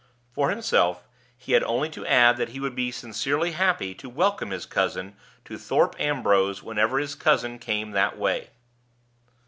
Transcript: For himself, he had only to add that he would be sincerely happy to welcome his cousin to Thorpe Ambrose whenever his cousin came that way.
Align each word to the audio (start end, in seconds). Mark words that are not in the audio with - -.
For 0.33 0.49
himself, 0.49 1.07
he 1.37 1.51
had 1.51 1.61
only 1.61 1.87
to 1.91 2.03
add 2.07 2.37
that 2.37 2.49
he 2.49 2.59
would 2.59 2.73
be 2.73 2.89
sincerely 2.89 3.51
happy 3.51 3.93
to 3.93 4.09
welcome 4.09 4.49
his 4.49 4.65
cousin 4.65 5.15
to 5.45 5.59
Thorpe 5.59 5.95
Ambrose 5.99 6.63
whenever 6.63 6.97
his 6.97 7.13
cousin 7.13 7.59
came 7.59 7.91
that 7.91 8.17
way. 8.17 8.49